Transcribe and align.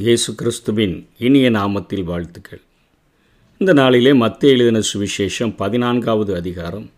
இயேசு 0.00 0.34
கிறிஸ்துவின் 0.34 1.08
இனிய 1.18 1.50
நாமத்தில் 1.50 2.04
வாழ்த்துக்கள். 2.04 2.60
இந்த 3.58 3.72
நாளிலே 3.72 4.12
மத்திய 4.12 4.52
எழுதின 4.52 4.80
சுவிசேஷம் 4.92 5.52
பதினான்காவது 5.56 6.34
அதிகாரம். 6.34 6.90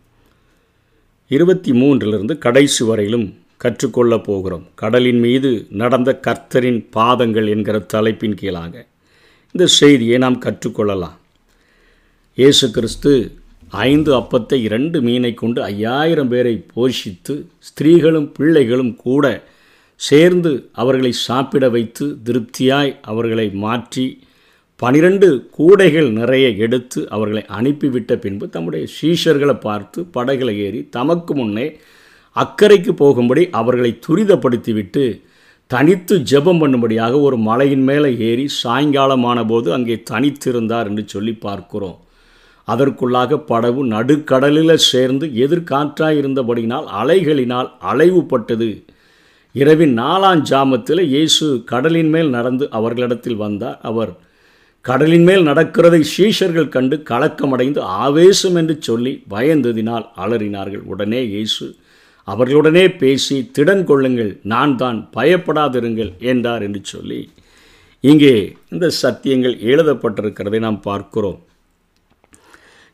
இருபத்தி 1.29 1.73
மூன்றிலிருந்து 1.73 2.39
கடைசி 2.39 2.85
வரையிலும் 2.85 3.35
கற்றுக்கொள்ளப் 3.57 4.25
போகிறோம். 4.25 4.67
கடலின் 4.75 5.19
மீது 5.19 5.67
நடந்த 5.71 6.21
கர்த்தரின் 6.27 6.87
பாதங்கள் 6.91 7.47
என்கிற 7.47 7.79
தலைப்பின் 7.79 8.35
கீழாக 8.35 8.87
இந்த 9.53 9.67
செய்தியை 9.67 10.19
நாம் 10.19 10.43
கற்றுக்கொள்ளலாம். 10.43 11.17
இயேசு 12.35 12.71
கிறிஸ்து 12.71 13.33
ஐந்து 13.71 14.17
அப்பத்தை 14.17 14.55
இரண்டு 14.55 15.01
மீனை 15.01 15.35
கொண்டு 15.35 15.63
ஐயாயிரம் 15.63 16.29
பேரை 16.29 16.67
போஷித்து 16.77 17.47
ஸ்திரீகளும் 17.59 18.33
பிள்ளைகளும் 18.33 18.97
கூட 18.97 19.45
சேர்ந்து 20.09 20.53
அவர்களை 20.81 21.13
சாப்பிட 21.27 21.65
வைத்து 21.75 22.07
திருப்தியாய் 22.27 22.93
அவர்களை 23.11 23.47
மாற்றி 23.65 24.07
பனிரெண்டு 24.83 25.29
கூடைகள் 25.57 26.09
நிறைய 26.11 26.47
எடுத்து 26.65 27.01
அவர்களை 27.15 27.43
அனுப்பிவிட்ட 27.59 28.13
பின்பு 28.17 28.47
தம்முடைய 28.49 28.85
சீஷர்களை 28.95 29.55
பார்த்து 29.67 30.01
படகளை 30.17 30.55
ஏறி 30.67 30.81
தமக்கு 30.97 31.35
முன்னே 31.35 31.67
அக்கறைக்கு 32.37 32.93
போகும்படி 33.03 33.43
அவர்களை 33.61 33.91
துரிதப்படுத்திவிட்டு 34.07 35.05
தனித்து 35.71 36.15
ஜெபம் 36.31 36.61
பண்ணும்படியாக 36.63 37.21
ஒரு 37.21 37.37
மலையின் 37.49 37.85
மேலே 37.91 38.11
ஏறி 38.31 38.47
சாயங்காலமான 38.63 39.39
போது 39.47 39.69
அங்கே 39.77 39.97
தனித்திருந்தார் 40.11 40.89
என்று 40.91 41.05
சொல்லி 41.07 41.35
பார்க்கிறோம். 41.47 41.99
அதற்குள்ளாக 42.69 43.39
படவு 43.51 43.83
நடுக்கடலில் 43.87 44.87
சேர்ந்து 44.91 45.27
எதிர்காற்றாயிருந்தபடியினால் 45.45 46.89
அலைகளினால் 47.01 47.71
அலைவுபட்டது. 47.93 48.71
இரவின் 49.55 49.95
நாலாம் 50.01 50.43
ஜாமத்தில் 50.51 51.03
இயேசு 51.15 51.47
கடலின் 51.71 52.11
மேல் 52.15 52.31
நடந்து 52.37 52.65
அவர்களிடத்தில் 52.79 53.43
வந்தார். 53.43 53.79
அவர் 53.91 54.13
கடலின் 54.85 55.27
மேல் 55.29 55.45
நடக்கிறதை 55.49 56.01
சீஷர்கள் 56.13 56.73
கண்டு 56.77 56.97
கலக்கமடைந்து 57.11 57.81
ஆவேசம் 58.05 58.57
என்று 58.61 58.75
சொல்லி 58.89 59.13
பயந்ததினால் 59.35 60.07
அலறினார்கள். 60.25 60.85
உடனே 60.93 61.21
இயேசு 61.35 61.67
அவர்களுடனே 62.29 62.85
பேசி 63.03 63.37
திடன் 63.57 63.85
கொள்ளுங்கள் 63.91 64.33
நான் 64.53 64.75
தான் 64.83 64.99
பயப்படாதிருங்கள் 65.17 66.11
என்றார் 66.33 66.65
என்று 66.67 66.81
சொல்லி 66.93 67.21
இங்கே 68.05 68.35
இந்த 68.75 68.87
சத்தியங்கள் 69.03 69.57
எழுதப்பட்டிருக்கிறதை 69.71 70.59
நாம் 70.67 70.81
பார்க்கிறோம். 70.89 71.41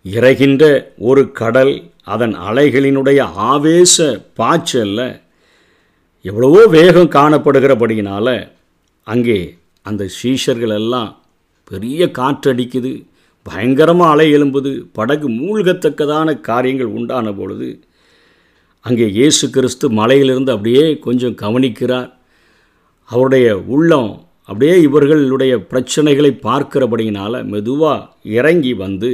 இறகின்ற 0.05 0.65
ஒரு 1.11 1.23
கடல் 1.41 1.75
அதன் 2.15 2.35
அலைகளினுடைய 2.49 3.21
ஆவேச 3.53 3.97
பாய்ச்சலில் 4.41 5.07
எவ்வளவோ 6.29 6.63
வேகம் 6.67 7.11
காணப்படுகிறபடியினால் 7.11 8.35
அங்கே 9.07 9.39
அந்த 9.87 10.03
சீஷர்கள் 10.19 10.75
எல்லாம் 10.75 11.11
பெரிய 11.71 12.07
காற்றடிக்குது 12.19 12.93
பயங்கரமாக 13.47 14.13
அலை 14.13 14.27
எழும்புது 14.37 14.71
படகு 14.93 15.29
மூழ்கத்தக்கதான 15.31 16.35
காரியங்கள் 16.41 16.95
உண்டான 16.99 17.33
பொழுது 17.33 17.69
அங்கே 18.85 19.07
இயேசு 19.09 19.45
கிறிஸ்து 19.51 19.87
மலையிலிருந்து 19.91 20.53
அப்படியே 20.53 20.85
கொஞ்சம் 20.99 21.39
கவனிக்கிறார். 21.43 22.11
அவருடைய 23.11 23.47
உள்ளம் 23.67 24.13
அப்படியே 24.49 24.75
இவர்களுடைய 24.81 25.55
பிரச்சனைகளை 25.71 26.31
பார்க்கிறபடியினால் 26.47 27.39
மெதுவாக 27.45 28.09
இறங்கி 28.39 28.73
வந்து 28.85 29.11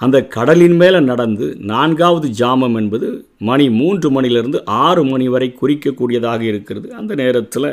அந்த 0.00 0.16
கடலின் 0.34 0.76
மேலே 0.80 0.98
நடந்து 1.00 1.46
நான்காவது 1.70 2.28
ஜாமம் 2.40 2.76
என்பது 2.80 3.08
மணி 3.48 3.64
மூன்று 3.78 4.08
மணிலிருந்து 4.16 4.58
ஆறு 4.64 5.02
மணி 5.04 5.26
வரை 5.28 5.48
குறிக்கக்கூடியதாக 5.60 6.40
இருக்கிறது. 6.50 6.88
அந்த 7.00 7.12
நேரத்தில் 7.14 7.70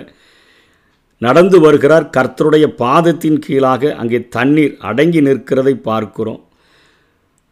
நடந்து 1.22 1.58
வருகிறார். 1.66 2.10
கர்த்தருடைய 2.18 2.66
பாதத்தின் 2.84 3.40
கீழாக 3.46 3.94
அங்கே 4.02 4.20
தண்ணீர் 4.38 4.76
அடங்கி 4.90 5.22
நிற்கிறதை 5.22 5.76
பார்க்கிறோம். 5.90 6.42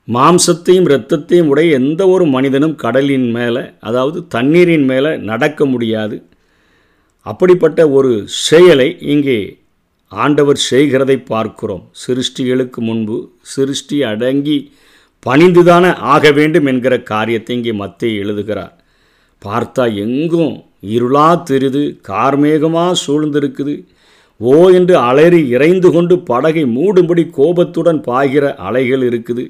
மாம்சத்தையும் 0.07 0.87
இரத்தத்தையும் 0.89 1.49
உடைய 1.51 1.77
எந்த 1.79 2.01
ஒரு 2.07 2.25
மனிதனும் 2.25 2.75
கடலின் 2.75 3.29
மேலே 3.31 3.63
அதாவது 3.79 4.19
தண்ணீரின் 4.27 4.87
மேலே 4.91 5.11
நடக்க 5.31 5.65
முடியாது. 5.65 6.17
அப்படிப்பட்ட 7.25 7.81
ஒரு 7.97 8.11
செயலை 8.47 8.89
இங்கே 9.13 9.37
ஆண்டவர் 10.21 10.59
செய்கிறதை 10.69 11.17
பார்க்கிறோம். 11.31 11.83
சிருஷ்டிகளுக்கு 12.03 12.79
முன்பு 12.87 13.17
சிருஷ்டி 13.53 13.97
அடங்கி 14.11 14.57
பணிந்துதானே 15.25 15.91
ஆக 16.13 16.31
வேண்டும் 16.37 16.67
என்கிற 16.71 16.93
காரியத்தை 17.11 17.55
இங்கே 17.57 17.73
மத்திய 17.81 18.23
எழுதுகிறார். 18.23 18.73
பார்த்தா 19.41 19.83
எங்கும் 20.03 20.55
இருளா 20.95 21.29
தெரிது 21.49 21.83
கார்மேகமாக 22.09 22.99
சூழ்ந்திருக்குது. 23.03 23.75
ஓ 24.39 24.55
என்று 24.77 24.95
அலறி 25.09 25.41
இறைந்து 25.55 25.89
கொண்டு 25.95 26.15
படகை 26.29 26.63
மூடும்படி 26.77 27.23
கோபத்துடன் 27.37 28.01
பாய்கிற 28.09 28.45
அலைகள் 28.67 29.03
இருக்குது. 29.09 29.45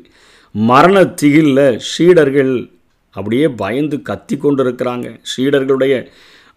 மரண 0.56 0.98
திகிலில் 1.22 1.80
சீடர்கள் 1.92 2.54
அப்படியே 3.16 3.48
பயந்து 3.62 3.98
கத்தி 4.10 4.36
கொண்டிருக்கிறாங்க. 4.38 5.08
சீடர்களுடைய 5.32 5.94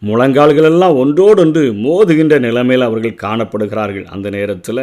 முழங்கால்களெல்லாம் 0.02 0.98
ஒன்றோடொன்று 1.02 1.62
மோதுகின்ற 1.84 2.34
நிலைமையில் 2.46 2.86
அவர்கள் 2.88 3.22
காணப்படுகிறார்கள். 3.24 4.06
அந்த 4.14 4.30
நேரத்தில் 4.30 4.82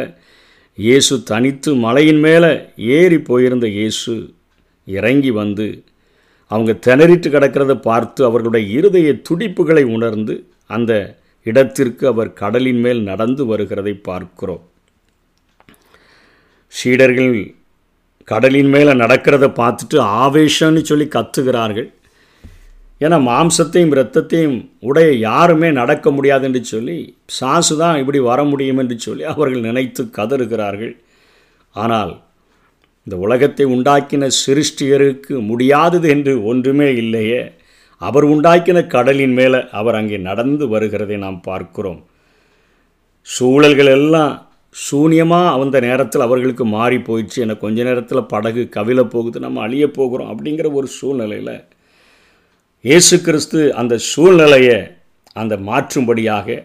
இயேசு 0.78 1.14
தனித்து 1.22 1.70
மலையின் 1.84 2.20
மேலே 2.26 2.52
ஏறி 2.96 3.18
போயிருந்த 3.18 3.66
இயேசு 3.78 4.14
இறங்கி 4.86 5.30
வந்து 5.30 5.66
அவங்க 6.50 6.72
திணறிட்டு 6.86 7.28
கிடக்கிறத 7.34 7.74
பார்த்து 7.88 8.20
அவர்களுடைய 8.24 8.64
இருதய 8.78 9.12
துடிப்புகளை 9.28 9.84
உணர்ந்து 9.96 10.34
அந்த 10.76 10.92
இடத்திற்கு 11.46 12.04
அவர் 12.10 12.30
கடலின் 12.32 12.80
மேல் 12.84 13.00
நடந்து 13.02 13.42
வருகிறதை 13.50 13.94
பார்க்கிறோம். 14.08 14.62
சீடர்கள் 16.68 17.34
கடலின் 18.24 18.70
மேலே 18.74 18.92
நடக்கிறத 19.02 19.46
பார்த்துட்டு 19.60 19.96
ஆவேஷம்னு 20.22 20.82
சொல்லி 20.90 21.06
கத்துகிறார்கள். 21.16 21.88
ஏன்னா 23.00 23.16
மாம்சத்தையும் 23.28 23.92
இரத்தத்தையும் 23.94 24.58
உடைய 24.88 25.08
யாருமே 25.28 25.68
நடக்க 25.78 26.10
முடியாது 26.16 26.44
என்று 26.48 26.60
சொல்லி 26.72 26.98
சாசு 27.38 27.74
தான் 27.80 27.98
இப்படி 28.02 28.20
வர 28.28 28.40
முடியும் 28.50 28.80
என்று 28.82 28.96
சொல்லி 29.06 29.24
அவர்கள் 29.32 29.66
நினைத்து 29.68 30.02
கதறுகிறார்கள். 30.18 30.94
ஆனால் 31.74 32.12
இந்த 33.06 33.16
உலகத்தை 33.24 33.64
உண்டாக்கின 33.74 34.28
சிருஷ்டியருக்கு 34.44 35.34
முடியாதது 35.50 36.08
என்று 36.14 36.32
ஒன்றுமே 36.50 36.88
இல்லையே. 37.02 37.42
அவர் 38.00 38.24
உண்டாக்கின 38.24 38.78
கடலின் 38.94 39.34
மேலே 39.38 39.60
அவர் 39.80 39.98
அங்கே 40.00 40.18
நடந்து 40.28 40.64
வருகிறதை 40.74 41.18
நாம் 41.26 41.40
பார்க்கிறோம். 41.50 42.00
சூழல்கள் 43.26 43.90
எல்லாம் 43.98 44.32
சூன்யமாக 44.76 45.52
அந்த 45.64 45.78
நேரத்தில் 45.88 46.26
அவர்களுக்கு 46.26 46.64
மாறி 46.76 46.98
போயிடுச்சு. 47.08 47.38
என 47.44 47.56
கொஞ்ச 47.64 47.78
நேரத்தில் 47.88 48.28
படகு 48.32 48.62
கவிழ 48.76 49.00
போகுது. 49.14 49.38
நம்ம 49.46 49.60
அழிய 49.66 49.86
போகிறோம் 49.98 50.30
அப்படிங்கிற 50.32 50.70
ஒரு 50.80 50.88
சூழ்நிலையில் 50.98 51.54
இயேசு 52.84 53.16
கிறிஸ்து 53.26 53.60
அந்த 53.80 53.94
சூழ்நிலையை 54.08 54.78
அந்த 55.36 55.54
மாற்றும்படியாக 55.68 56.56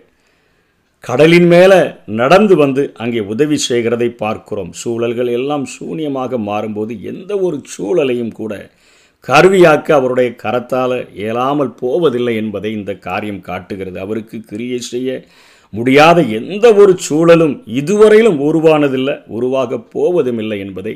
கடலின் 1.03 1.47
மேலே 1.53 1.78
நடந்து 2.19 2.56
வந்து 2.56 2.84
அங்கே 3.03 3.22
உதவி 3.34 3.57
செய்கிறதை 3.68 4.09
பார்க்கிறோம். 4.24 4.72
சூழல்கள் 4.81 5.30
எல்லாம் 5.38 5.66
சூன்யமாக 5.75 6.40
மாறும்போது 6.50 6.94
எந்த 7.12 7.31
ஒரு 7.46 7.57
சூழலையும் 7.75 8.34
கூட 8.40 8.53
கருவியாக்க 9.30 9.96
அவருடைய 10.00 10.30
கரத்தால் 10.44 10.97
இயலாமல் 11.22 11.74
போவதில்லை 11.81 12.36
என்பதை 12.44 12.74
இந்த 12.80 12.91
காரியம் 13.07 13.41
காட்டுகிறது. 13.50 13.97
அவருக்கு 14.06 14.40
கிரியை 14.51 14.81
செய்ய 14.91 15.22
முடியாத 15.74 16.19
எந்த 16.41 16.68
ஒரு 16.84 16.96
சூழலும் 17.07 17.57
இதுவரையிலும் 17.81 18.40
உருவானதில்லை 18.47 19.18
உருவாக 19.38 19.80
போவதும் 19.96 20.41
இல்லை 20.46 20.57
என்பதை 20.66 20.96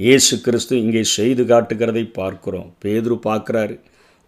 இயேசு 0.00 0.36
கிறிஸ்து 0.46 0.74
இங்கே 0.84 1.02
செய்து 1.18 1.44
காட்டுகிறதை 1.52 2.06
பார்க்கிறோம். 2.20 2.70
பேதுரு 2.84 3.18
பார்க்குறாரு 3.28 3.76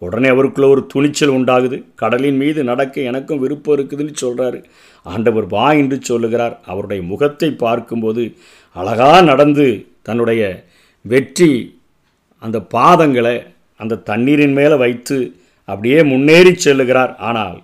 உடனே 0.01 0.27
அவருக்குள்ள 0.33 0.67
ஒரு 0.73 0.81
துணிச்சல் 0.93 1.33
உண்டாகுது. 1.37 1.77
கடலின் 2.01 2.37
மீது 2.41 2.59
நடக்க 2.69 3.01
எனக்கும் 3.11 3.41
விருப்பம் 3.43 3.75
இருக்குதுன்னு 3.77 4.13
சொல்கிறாரு 4.23 4.59
ஆண்டவர் 5.05 5.47
வா 5.55 5.67
என்று 5.81 5.97
சொல்லுகிறார். 6.09 6.55
அவருடைய 6.65 7.01
முகத்தை 7.11 7.49
பார்க்கும்போது 7.65 8.23
அழகாக 8.75 9.21
நடந்து 9.31 9.67
தன்னுடைய 10.07 10.43
வெற்றி 11.05 11.51
அந்த 12.43 12.57
பாதங்களை 12.75 13.35
அந்த 13.79 14.01
தண்ணீரின் 14.09 14.55
மேலே 14.59 14.75
வைத்து 14.83 15.17
அப்படியே 15.71 15.99
முன்னேறி 16.03 16.51
செல்லுகிறார். 16.65 17.11
ஆனால் 17.29 17.57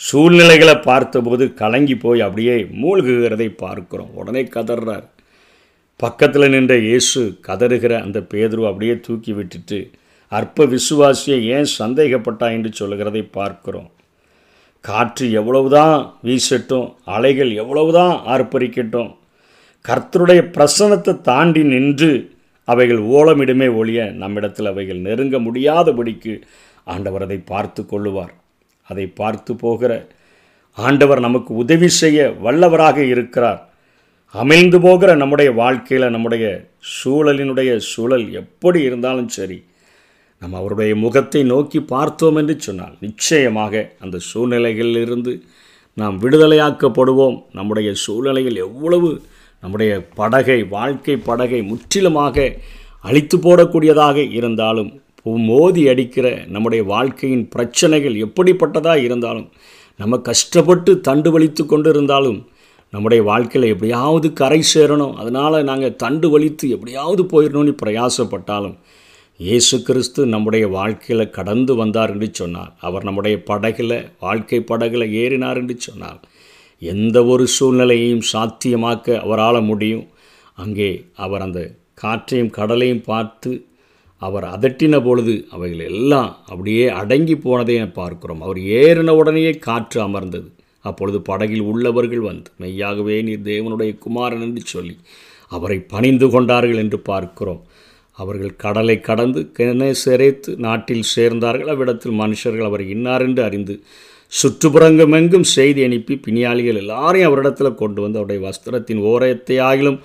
சூழ்நிலைகளை 0.00 0.74
பார்த்தபோது 0.90 1.44
கலங்கி 1.54 1.96
போய் 2.04 2.20
அப்படியே 2.26 2.54
மூழ்குகிறதை 2.82 3.48
பார்க்கிறோம். 3.64 4.12
உடனே 4.20 4.42
கதறார் 4.54 5.06
பக்கத்தில் 6.00 6.52
நின்ற 6.54 6.74
இயேசு 6.88 7.20
கதறுகிற 7.46 7.92
அந்த 8.04 8.18
பேதுரு 8.32 8.62
அப்படியே 8.68 8.94
தூக்கி 9.06 9.32
விட்டுட்டு 9.32 9.80
அற்ப 10.32 10.66
விசுவாசியை 10.74 11.38
ஏன் 11.56 11.68
சந்தேகப்பட்டா 11.78 12.46
என்று 12.56 12.70
சொல்லுகிறதை 12.72 13.22
பார்க்கிறோம். 13.38 13.88
காற்று 14.84 15.26
எவ்வளவுதான் 15.40 15.96
வீசட்டும் 16.26 16.86
அலைகள் 17.14 17.50
எவ்வளவுதான் 17.62 18.14
ஆர்ப்பரிக்கட்டும் 18.32 19.10
கர்த்தருடைய 19.84 20.40
பிரசனத்தை 20.56 21.12
தாண்டி 21.20 21.62
நின்று 21.72 22.10
அவைகள் 22.68 23.00
ஓலமிடுமே 23.16 23.68
ஒழிய 23.74 24.00
நம்மிடத்தில் 24.22 24.70
அவைகள் 24.72 25.00
நெருங்க 25.06 25.36
முடியாதபடிக்கு 25.38 26.34
ஆண்டவர் 26.84 27.24
அதை 27.26 27.38
பார்த்து 27.52 27.82
கொள்ளுவார். 27.82 28.32
அதை 28.86 29.06
பார்த்து 29.20 29.52
போகிற 29.56 29.92
ஆண்டவர் 30.78 31.20
நமக்கு 31.20 31.52
உதவி 31.54 31.88
செய்ய 32.00 32.28
வல்லவராக 32.44 32.98
இருக்கிறார். 33.14 33.60
அமைந்து 34.34 34.78
போகிற 34.80 35.10
நம்முடைய 35.14 35.50
வாழ்க்கையில் 35.62 36.12
நம்முடைய 36.14 36.44
சூழலினுடைய 36.96 37.70
சூழல் 37.90 38.26
எப்படி 38.42 38.80
இருந்தாலும் 38.88 39.30
சரி 39.38 39.58
நம்ம 40.42 40.58
அவருடைய 40.60 40.92
முகத்தை 40.96 41.40
நோக்கி 41.44 41.80
பார்த்தோம் 41.94 42.38
என்று 42.40 42.54
சொன்னால் 42.58 42.94
நிச்சயமாக 43.00 43.82
அந்த 44.00 44.16
சூழ்நிலைகளிலிருந்து 44.28 45.32
நாம் 45.96 46.16
விடுதலையாக்கப்படுவோம். 46.22 47.36
நம்முடைய 47.52 47.90
சூழ்நிலைகள் 48.04 48.62
எவ்வளவு 48.66 49.08
நம்முடைய 49.62 49.92
படகை 50.14 50.60
வாழ்க்கை 50.76 51.16
படகை 51.28 51.60
முற்றிலுமாக 51.62 52.44
அழித்து 53.08 53.36
போடக்கூடியதாக 53.38 54.18
இருந்தாலும் 54.38 54.90
மோதி 55.48 55.82
அடிக்கிற 55.92 56.26
நம்முடைய 56.54 56.82
வாழ்க்கையின் 56.92 57.44
பிரச்சனைகள் 57.48 58.16
எப்படிப்பட்டதாக 58.26 59.00
இருந்தாலும் 59.06 59.48
நம்ம 60.00 60.18
கஷ்டப்பட்டு 60.28 60.90
தண்டு 61.08 61.30
வலித்து 61.34 61.62
கொண்டு 61.66 61.88
இருந்தாலும் 61.90 62.38
நம்முடைய 62.92 63.22
வாழ்க்கையில் 63.22 63.72
எப்படியாவது 63.72 64.28
கரை 64.40 64.60
சேரணும். 64.74 65.12
அதனால் 65.14 65.66
நாங்கள் 65.70 65.98
தண்டு 66.04 66.28
வலித்து 66.32 66.68
எப்படியாவது 66.76 67.24
போயிடணும்னு 67.32 67.74
பிரயாசப்பட்டாலும் 67.82 68.76
இயேசு 69.40 69.82
கிறிஸ்து 69.82 70.26
நம்முடைய 70.26 70.68
வாழ்க்கையில் 70.68 71.30
கடந்து 71.30 71.74
வந்தார் 71.74 72.10
என்று 72.10 72.28
சொன்னார். 72.32 72.72
அவர் 72.80 73.04
நம்முடைய 73.04 73.42
படகில் 73.42 73.94
வாழ்க்கை 74.20 74.58
படகில் 74.60 75.04
ஏறினார் 75.22 75.56
என்று 75.56 75.76
சொன்னார். 75.78 76.18
எந்த 76.82 77.24
ஒரு 77.24 77.44
சூழ்நிலையையும் 77.46 78.24
சாத்தியமாக்க 78.32 79.16
அவரால் 79.20 79.60
முடியும். 79.62 80.04
அங்கே 80.54 80.90
அவர் 81.14 81.40
அந்த 81.40 81.60
காற்றையும் 81.94 82.50
கடலையும் 82.50 83.02
பார்த்து 83.02 83.52
அவர் 84.22 84.44
அதட்டின 84.44 85.02
பொழுது 85.02 85.34
அவைகள் 85.50 85.84
எல்லாம் 85.84 86.30
அப்படியே 86.46 86.88
அடங்கி 87.00 87.36
போனதை 87.36 87.78
பார்க்கிறோம். 87.92 88.42
அவர் 88.42 88.60
ஏறின 88.82 89.16
உடனேயே 89.16 89.54
காற்று 89.58 90.00
அமர்ந்தது. 90.02 90.48
அப்பொழுது 90.80 91.20
படகில் 91.20 91.60
உள்ளவர்கள் 91.60 92.20
வந்து 92.20 92.50
மெய்யாகவே 92.58 93.22
நீர் 93.22 93.48
தேவனுடைய 93.52 93.98
குமாரன் 93.98 94.40
என்று 94.40 94.64
சொல்லி 94.64 94.96
அவரை 95.48 95.78
பணிந்து 95.94 96.28
கொண்டார்கள் 96.30 96.76
என்று 96.76 96.98
பார்க்கிறோம். 96.98 97.62
அவர்கள் 98.22 98.54
கடலை 98.64 98.96
கடந்து 99.08 99.40
கிணை 99.56 99.90
சிறைத்து 100.04 100.50
நாட்டில் 100.66 101.10
சேர்ந்தார்கள். 101.16 101.72
அவ்விடத்தில் 101.74 102.20
மனுஷர்கள் 102.22 102.68
அவர் 102.70 102.84
இன்னார் 102.94 103.24
என்று 103.26 103.42
அறிந்து 103.48 103.74
சுற்றுப்புறங்கமெங்கும் 104.32 105.46
செய்தி 105.54 105.80
அனுப்பி 105.86 106.14
பிணியாளிகள் 106.24 106.80
எல்லாரையும் 106.82 107.28
அவரிடத்தில் 107.28 107.78
கொண்டு 107.80 108.00
வந்து 108.04 108.18
அவருடைய 108.20 108.40
வஸ்திரத்தின் 108.46 109.00
ஓரத்தை 109.12 109.56
ஆகிலும் 109.70 109.98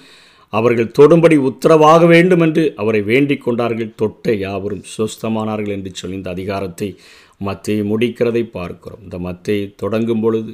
அவர்கள் 0.53 0.95
தொடும்படி 0.97 1.37
உத்தரவாக 1.49 2.01
வேண்டும் 2.13 2.43
என்று 2.45 2.63
அவரை 2.81 3.01
வேண்டிக் 3.09 3.43
கொண்டார்கள். 3.45 3.91
தொட்ட 4.01 4.33
யாவரும் 4.45 4.83
சுஸ்தமானார்கள் 4.95 5.75
என்று 5.77 5.91
சொல்லி 5.99 6.19
இந்த 6.19 6.31
அதிகாரத்தை 6.35 6.89
மத்தியை 7.47 7.81
முடிக்கிறதை 7.91 8.43
பார்க்கிறோம். 8.57 9.03
இந்த 9.05 9.17
மத்தியை 9.27 9.63
தொடங்கும் 9.83 10.23
பொழுது 10.25 10.53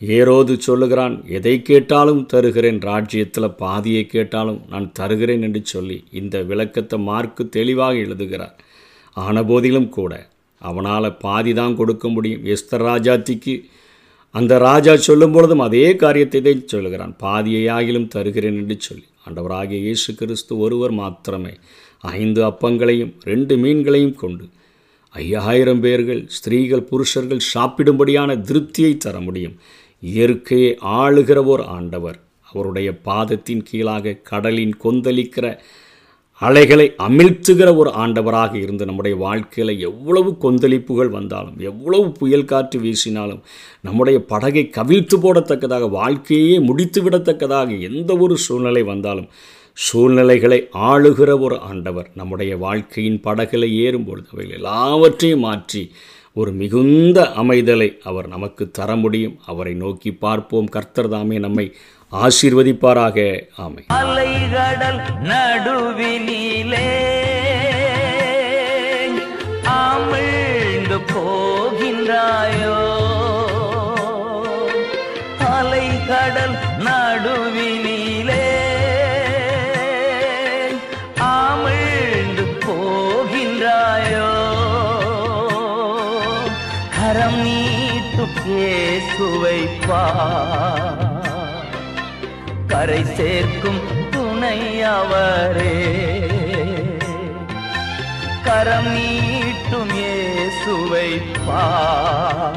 ஏரோது 0.00 0.52
சொல்லுகிறான் 0.66 1.14
எதை 1.38 1.54
கேட்டாலும் 1.62 2.22
தருகிறேன். 2.32 2.78
ராஜ்யத்தில் 2.90 3.56
பாதியை 3.62 4.04
கேட்டாலும் 4.06 4.60
நான் 4.72 4.86
தருகிறேன் 4.98 5.42
என்று 5.46 5.60
சொல்லி 5.72 5.98
இந்த 6.20 6.36
விளக்கத்தை 6.50 6.98
மார்க்கு 7.08 7.44
தெளிவாக 7.56 7.96
எழுதுகிறார். 8.04 8.54
ஆனபோதிலும் 9.16 9.90
கூட 9.96 10.12
அவனால் 10.60 11.16
பாதி 11.24 11.52
தான் 11.60 11.76
கொடுக்க 11.80 12.06
முடியும். 12.14 12.44
எஸ்தர் 12.54 12.84
ராஜாத்திக்கு 12.90 13.54
அந்த 14.34 14.52
ராஜா 14.68 14.92
சொல்லும் 15.08 15.34
பொழுதும் 15.34 15.64
அதே 15.66 15.86
காரியத்தை 16.02 16.40
தான் 16.40 16.70
சொல்லுகிறான். 16.72 17.14
பாதியை 17.24 17.62
ஆகிலும் 17.76 18.10
தருகிறேன் 18.14 18.58
என்று 18.62 18.76
சொல்லி. 18.86 19.06
ஆண்டவராகிய 19.26 19.80
இயேசு 19.86 20.10
கிறிஸ்து 20.20 20.52
ஒருவர் 20.64 20.94
மாத்திரமே 21.00 21.54
ஐந்து 22.18 22.40
அப்பங்களையும் 22.50 23.12
ரெண்டு 23.30 23.54
மீன்களையும் 23.64 24.16
கொண்டு 24.22 24.44
ஐயாயிரம் 25.14 25.82
பேர்கள் 25.84 26.20
ஸ்திரீகள் 26.36 26.88
புருஷர்கள் 26.90 27.46
சாப்பிடும்படியான 27.52 28.36
திருப்தியை 28.48 28.92
தர 28.96 29.16
முடியும். 29.20 29.56
இயற்கையை 30.00 30.78
ஆளுகிற 30.84 31.44
ஒரு 31.44 31.64
ஆண்டவர். 31.64 32.18
அவருடைய 32.52 32.98
பாதத்தின் 33.04 33.62
கீழாக 33.62 34.18
கடலின் 34.22 34.74
கொந்தளிக்கிற 34.84 35.58
அலைகளை 36.42 36.94
அமிழ்த்துகிற 36.98 37.76
ஒரு 37.76 37.90
ஆண்டவராக 37.90 38.54
இருந்து 38.54 38.84
நம்முடைய 38.84 39.16
வாழ்க்கையில் 39.16 39.78
எவ்வளவு 39.78 40.36
கொந்தளிப்புகள் 40.40 41.10
வந்தாலும் 41.10 41.58
எவ்வளவு 41.58 42.12
புயல் 42.12 42.44
காற்று 42.44 42.80
வீசினாலும் 42.80 43.40
நம்முடைய 43.82 44.24
படகை 44.24 44.70
கவிழ்த்து 44.76 45.16
போடத்தக்கதாக 45.16 45.90
வாழ்க்கையே 45.90 46.58
முடித்து 46.58 47.02
விடத்தக்கதாக 47.02 47.80
எந்த 47.80 48.16
ஒரு 48.16 48.36
சூழ்நிலை 48.36 48.82
வந்தாலும் 48.82 49.28
சூழ்நிலைகளை 49.72 50.68
ஆளுகிற 50.72 51.40
ஒரு 51.40 51.58
ஆண்டவர். 51.58 52.10
நம்முடைய 52.14 52.56
வாழ்க்கையின் 52.56 53.20
படகளை 53.20 53.68
ஏறும்பொழுது 53.80 54.30
அவைகள் 54.32 54.56
எல்லாவற்றையும் 54.56 55.40
மாற்றி 55.40 55.90
ஒரு 56.32 56.52
மிகுந்த 56.52 57.28
அமைதலை 57.36 57.98
அவர் 58.02 58.28
நமக்கு 58.28 58.70
தர 58.70 58.96
முடியும். 58.96 59.38
அவரை 59.46 59.74
நோக்கி 59.74 60.12
பார்ப்போம். 60.12 60.66
கர்த்தர் 60.66 61.08
தாமே 61.08 61.38
நம்மை 61.38 61.74
ஆசீர்வதிப்பாராக. 62.12 63.42
ஆமை 63.56 63.84
அலைகடல் 63.92 65.00
நடுவினிலே 65.22 66.88
பேசுவைப்பா 89.90 90.04
கரை 92.66 93.04
சேர்க்கும் 93.04 93.80
துணை 94.10 94.82
அவரே. 94.82 96.26
கரம் 98.42 98.86
நீட்டும் 98.86 99.94
இயேசுவை 99.94 101.22
பா. 101.46 102.52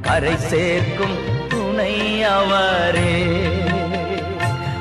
கரை 0.00 0.36
சேர்க்கும் 0.36 1.48
துணை 1.48 2.22
அவரே. 2.22 3.53